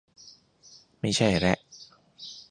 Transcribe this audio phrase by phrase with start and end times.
[0.99, 1.57] ไม่ใช่แระ